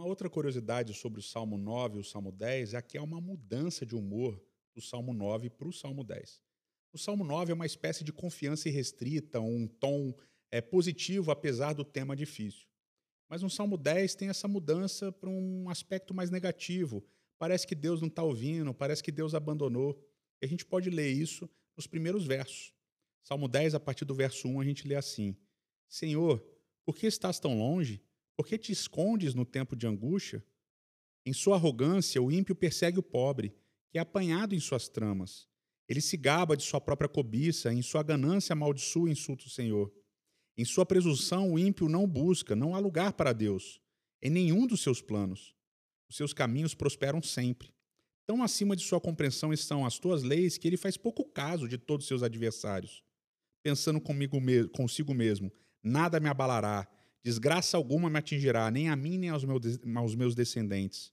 Uma 0.00 0.08
outra 0.08 0.30
curiosidade 0.30 0.94
sobre 0.94 1.20
o 1.20 1.22
Salmo 1.22 1.58
9 1.58 1.98
e 1.98 2.00
o 2.00 2.04
Salmo 2.04 2.32
10 2.32 2.72
é 2.72 2.80
que 2.80 2.96
há 2.96 3.02
uma 3.02 3.20
mudança 3.20 3.84
de 3.84 3.94
humor 3.94 4.42
do 4.74 4.80
Salmo 4.80 5.12
9 5.12 5.50
para 5.50 5.68
o 5.68 5.72
Salmo 5.74 6.02
10. 6.02 6.42
O 6.90 6.96
Salmo 6.96 7.22
9 7.22 7.52
é 7.52 7.54
uma 7.54 7.66
espécie 7.66 8.02
de 8.02 8.10
confiança 8.10 8.70
irrestrita, 8.70 9.40
um 9.40 9.66
tom 9.66 10.14
é, 10.50 10.62
positivo, 10.62 11.30
apesar 11.30 11.74
do 11.74 11.84
tema 11.84 12.16
difícil. 12.16 12.66
Mas 13.28 13.42
no 13.42 13.50
Salmo 13.50 13.76
10 13.76 14.14
tem 14.14 14.30
essa 14.30 14.48
mudança 14.48 15.12
para 15.12 15.28
um 15.28 15.68
aspecto 15.68 16.14
mais 16.14 16.30
negativo. 16.30 17.04
Parece 17.38 17.66
que 17.66 17.74
Deus 17.74 18.00
não 18.00 18.08
está 18.08 18.22
ouvindo, 18.22 18.72
parece 18.72 19.02
que 19.02 19.12
Deus 19.12 19.34
abandonou. 19.34 20.02
E 20.40 20.46
a 20.46 20.48
gente 20.48 20.64
pode 20.64 20.88
ler 20.88 21.10
isso 21.10 21.46
nos 21.76 21.86
primeiros 21.86 22.24
versos. 22.24 22.72
Salmo 23.22 23.46
10, 23.46 23.74
a 23.74 23.80
partir 23.80 24.06
do 24.06 24.14
verso 24.14 24.48
1, 24.48 24.60
a 24.62 24.64
gente 24.64 24.88
lê 24.88 24.94
assim: 24.94 25.36
Senhor, 25.86 26.42
por 26.86 26.96
que 26.96 27.06
estás 27.06 27.38
tão 27.38 27.58
longe? 27.58 28.02
Por 28.40 28.46
que 28.46 28.56
te 28.56 28.72
escondes 28.72 29.34
no 29.34 29.44
tempo 29.44 29.76
de 29.76 29.86
angústia? 29.86 30.42
Em 31.26 31.32
sua 31.34 31.56
arrogância, 31.56 32.22
o 32.22 32.32
ímpio 32.32 32.54
persegue 32.54 32.98
o 32.98 33.02
pobre, 33.02 33.54
que 33.90 33.98
é 33.98 34.00
apanhado 34.00 34.54
em 34.54 34.58
suas 34.58 34.88
tramas. 34.88 35.46
Ele 35.86 36.00
se 36.00 36.16
gaba 36.16 36.56
de 36.56 36.62
sua 36.62 36.80
própria 36.80 37.06
cobiça, 37.06 37.70
em 37.70 37.82
sua 37.82 38.02
ganância 38.02 38.54
amaldiçoa 38.54 39.10
e 39.10 39.12
insulta 39.12 39.44
o 39.44 39.50
Senhor. 39.50 39.92
Em 40.56 40.64
sua 40.64 40.86
presunção, 40.86 41.52
o 41.52 41.58
ímpio 41.58 41.86
não 41.86 42.08
busca, 42.08 42.56
não 42.56 42.74
há 42.74 42.78
lugar 42.78 43.12
para 43.12 43.34
Deus, 43.34 43.78
em 44.22 44.30
nenhum 44.30 44.66
dos 44.66 44.80
seus 44.80 45.02
planos. 45.02 45.54
Os 46.08 46.16
seus 46.16 46.32
caminhos 46.32 46.74
prosperam 46.74 47.20
sempre. 47.20 47.74
Tão 48.26 48.42
acima 48.42 48.74
de 48.74 48.82
sua 48.82 49.02
compreensão 49.02 49.52
estão 49.52 49.84
as 49.84 49.98
tuas 49.98 50.22
leis 50.22 50.56
que 50.56 50.66
ele 50.66 50.78
faz 50.78 50.96
pouco 50.96 51.26
caso 51.26 51.68
de 51.68 51.76
todos 51.76 52.06
seus 52.06 52.22
adversários. 52.22 53.04
Pensando 53.62 54.00
comigo 54.00 54.40
mesmo, 54.40 54.70
consigo 54.70 55.12
mesmo, 55.12 55.52
nada 55.82 56.18
me 56.18 56.30
abalará, 56.30 56.88
desgraça 57.22 57.76
alguma 57.76 58.08
me 58.08 58.18
atingirá, 58.18 58.70
nem 58.70 58.88
a 58.88 58.96
mim 58.96 59.18
nem 59.18 59.30
aos 59.30 60.14
meus 60.14 60.34
descendentes. 60.34 61.12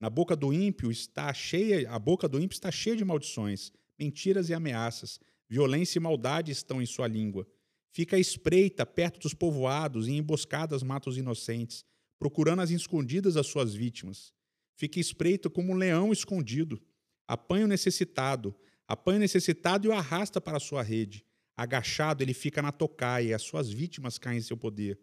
Na 0.00 0.08
boca 0.08 0.34
do 0.34 0.52
ímpio 0.52 0.90
está 0.90 1.32
cheia, 1.34 1.90
a 1.90 1.98
boca 1.98 2.28
do 2.28 2.40
ímpio 2.40 2.54
está 2.54 2.70
cheia 2.70 2.96
de 2.96 3.04
maldições, 3.04 3.72
mentiras 3.98 4.48
e 4.48 4.54
ameaças, 4.54 5.20
violência 5.48 5.98
e 5.98 6.02
maldade 6.02 6.50
estão 6.50 6.80
em 6.80 6.86
sua 6.86 7.06
língua. 7.06 7.46
Fica 7.92 8.18
espreita 8.18 8.86
perto 8.86 9.20
dos 9.20 9.34
povoados 9.34 10.08
e 10.08 10.12
emboscadas 10.12 10.82
mata 10.82 11.10
os 11.10 11.18
inocentes, 11.18 11.84
procurando 12.18 12.62
as 12.62 12.70
escondidas 12.70 13.36
as 13.36 13.46
suas 13.46 13.74
vítimas. 13.74 14.32
Fica 14.74 14.98
espreito 15.00 15.50
como 15.50 15.72
um 15.72 15.76
leão 15.76 16.12
escondido. 16.12 16.80
Apanha 17.26 17.66
o 17.66 17.68
necessitado, 17.68 18.54
apanha 18.88 19.18
o 19.18 19.20
necessitado 19.20 19.86
e 19.86 19.90
o 19.90 19.92
arrasta 19.92 20.40
para 20.40 20.56
a 20.56 20.60
sua 20.60 20.82
rede. 20.82 21.26
Agachado, 21.56 22.22
ele 22.22 22.32
fica 22.32 22.62
na 22.62 22.72
tocaia 22.72 23.28
e 23.28 23.34
as 23.34 23.42
suas 23.42 23.68
vítimas 23.68 24.18
caem 24.18 24.38
em 24.38 24.42
seu 24.42 24.56
poder. 24.56 24.98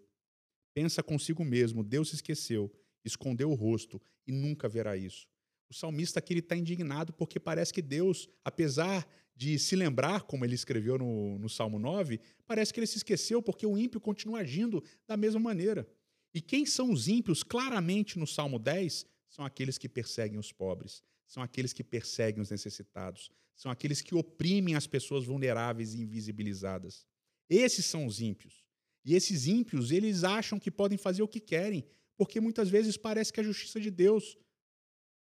Pensa 0.77 1.01
consigo 1.01 1.43
mesmo: 1.43 1.83
Deus 1.83 2.09
se 2.09 2.15
esqueceu, 2.17 2.71
escondeu 3.03 3.49
o 3.49 3.55
rosto 3.55 3.99
e 4.27 4.31
nunca 4.31 4.69
verá 4.69 4.95
isso. 4.95 5.27
O 5.67 5.73
salmista 5.73 6.19
aqui 6.19 6.35
está 6.35 6.55
indignado 6.55 7.11
porque 7.11 7.39
parece 7.39 7.73
que 7.73 7.81
Deus, 7.81 8.29
apesar 8.45 9.07
de 9.35 9.57
se 9.57 9.75
lembrar, 9.75 10.21
como 10.21 10.45
ele 10.45 10.53
escreveu 10.53 10.99
no, 10.99 11.39
no 11.39 11.49
Salmo 11.49 11.79
9, 11.79 12.19
parece 12.45 12.71
que 12.71 12.79
ele 12.79 12.85
se 12.85 12.97
esqueceu 12.97 13.41
porque 13.41 13.65
o 13.65 13.75
ímpio 13.75 13.99
continua 13.99 14.41
agindo 14.41 14.83
da 15.07 15.17
mesma 15.17 15.39
maneira. 15.39 15.89
E 16.31 16.39
quem 16.39 16.63
são 16.63 16.91
os 16.91 17.07
ímpios? 17.07 17.41
Claramente 17.41 18.19
no 18.19 18.27
Salmo 18.27 18.59
10, 18.59 19.03
são 19.29 19.43
aqueles 19.43 19.79
que 19.79 19.89
perseguem 19.89 20.37
os 20.37 20.51
pobres, 20.51 21.01
são 21.25 21.41
aqueles 21.41 21.73
que 21.73 21.83
perseguem 21.83 22.39
os 22.39 22.51
necessitados, 22.51 23.31
são 23.55 23.71
aqueles 23.71 23.99
que 23.99 24.13
oprimem 24.13 24.75
as 24.75 24.85
pessoas 24.85 25.25
vulneráveis 25.25 25.95
e 25.95 26.01
invisibilizadas. 26.01 27.03
Esses 27.49 27.83
são 27.83 28.05
os 28.05 28.21
ímpios. 28.21 28.66
E 29.07 29.15
esses 29.15 29.47
ímpios, 29.47 29.89
eles 29.91 30.25
acham 30.25 30.59
que 30.59 30.69
podem 30.69 30.97
fazer 30.97 31.23
o 31.23 31.29
que 31.29 31.39
querem, 31.39 31.85
porque 32.17 32.41
muitas 32.41 32.67
vezes 32.67 32.97
parece 32.97 33.31
que 33.31 33.39
a 33.39 33.43
justiça 33.43 33.79
de 33.79 33.89
Deus 33.89 34.37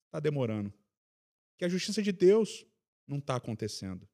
está 0.05 0.17
demorando, 0.21 0.73
que 1.57 1.65
a 1.65 1.67
justiça 1.67 2.01
de 2.01 2.13
Deus 2.13 2.65
não 3.05 3.17
está 3.17 3.35
acontecendo. 3.35 4.07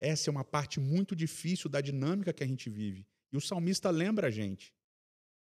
Essa 0.00 0.28
é 0.28 0.32
uma 0.32 0.44
parte 0.44 0.80
muito 0.80 1.14
difícil 1.14 1.70
da 1.70 1.80
dinâmica 1.80 2.32
que 2.32 2.42
a 2.42 2.46
gente 2.48 2.68
vive. 2.68 3.06
E 3.32 3.36
o 3.36 3.40
salmista 3.40 3.90
lembra 3.90 4.26
a 4.26 4.30
gente 4.30 4.74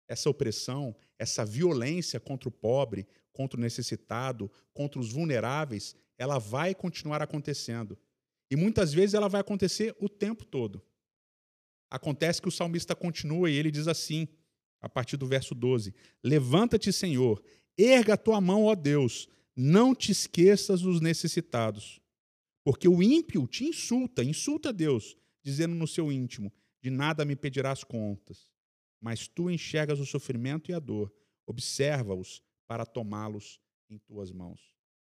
essa 0.06 0.30
opressão, 0.30 0.94
essa 1.18 1.46
violência 1.46 2.20
contra 2.20 2.50
o 2.50 2.52
pobre, 2.52 3.08
contra 3.32 3.58
o 3.58 3.62
necessitado, 3.62 4.52
contra 4.74 5.00
os 5.00 5.14
vulneráveis, 5.14 5.96
ela 6.18 6.40
vai 6.40 6.76
continuar 6.76 7.22
acontecendo. 7.22 7.98
E 8.52 8.58
muitas 8.58 8.94
vezes 8.94 9.14
ela 9.14 9.30
vai 9.30 9.40
acontecer 9.40 9.96
o 9.98 10.10
tempo 10.10 10.44
todo. 10.44 10.84
Acontece 11.96 12.42
que 12.42 12.48
o 12.48 12.52
salmista 12.52 12.96
continua 12.96 13.50
e 13.50 13.56
ele 13.56 13.72
diz 13.72 13.88
assim, 13.88 14.28
a 14.82 14.90
partir 14.90 15.18
do 15.18 15.26
verso 15.26 15.56
12: 15.56 15.94
Levanta-te, 16.24 16.92
Senhor, 16.92 17.44
erga 17.78 18.14
a 18.14 18.18
tua 18.18 18.40
mão, 18.42 18.66
ó 18.66 18.76
Deus, 18.76 19.28
não 19.56 19.96
te 19.96 20.12
esqueças 20.12 20.82
dos 20.82 21.02
necessitados. 21.02 22.02
Porque 22.64 22.88
o 22.88 23.02
ímpio 23.02 23.48
te 23.48 23.64
insulta, 23.64 24.24
insulta 24.24 24.74
Deus, 24.74 25.16
dizendo 25.44 25.76
no 25.76 25.88
seu 25.88 26.12
íntimo: 26.12 26.52
De 26.82 26.90
nada 26.90 27.24
me 27.24 27.36
pedirás 27.36 27.84
contas 27.84 28.50
mas 29.06 29.28
tu 29.28 29.52
enxergas 29.52 30.00
o 30.00 30.06
sofrimento 30.06 30.72
e 30.72 30.74
a 30.74 30.80
dor, 30.80 31.14
observa-os 31.46 32.42
para 32.68 32.88
tomá-los 32.88 33.62
em 33.88 34.00
tuas 34.00 34.32
mãos. 34.32 34.74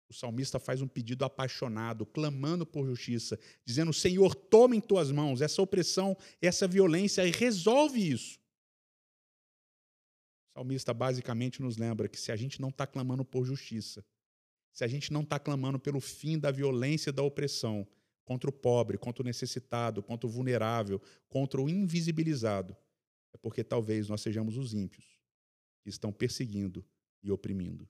O 0.09 0.15
salmista 0.15 0.59
faz 0.59 0.81
um 0.81 0.89
pedido 0.89 1.25
apaixonado, 1.25 2.07
clamando 2.07 2.65
por 2.65 2.87
justiça, 2.87 3.39
dizendo: 3.65 3.93
Senhor, 3.93 4.35
toma 4.35 4.75
em 4.75 4.81
tuas 4.81 5.11
mãos 5.11 5.43
essa 5.43 5.61
opressão, 5.61 6.17
essa 6.41 6.67
violência 6.67 7.27
e 7.27 7.31
resolve 7.31 8.11
isso. 8.11 8.39
O 10.51 10.61
salmista 10.61 10.95
basicamente 10.95 11.61
nos 11.61 11.77
lembra 11.77 12.09
que 12.09 12.19
se 12.19 12.33
a 12.33 12.37
gente 12.37 12.61
não 12.61 12.71
está 12.71 12.87
clamando 12.87 13.25
por 13.25 13.45
justiça, 13.45 14.05
se 14.73 14.83
a 14.83 14.89
gente 14.89 15.13
não 15.13 15.21
está 15.21 15.39
clamando 15.39 15.79
pelo 15.79 16.01
fim 16.01 16.39
da 16.39 16.51
violência 16.51 17.11
e 17.11 17.13
da 17.13 17.23
opressão 17.23 17.87
contra 18.25 18.49
o 18.49 18.53
pobre, 18.53 18.97
contra 18.97 19.23
o 19.23 19.27
necessitado, 19.27 20.03
contra 20.03 20.27
o 20.27 20.31
vulnerável, 20.31 21.01
contra 21.29 21.61
o 21.61 21.69
invisibilizado, 21.69 22.77
é 23.33 23.37
porque 23.37 23.63
talvez 23.63 24.09
nós 24.09 24.21
sejamos 24.21 24.57
os 24.57 24.73
ímpios 24.73 25.05
que 25.83 25.91
estão 25.91 26.13
perseguindo 26.13 26.85
e 27.23 27.31
oprimindo. 27.31 27.89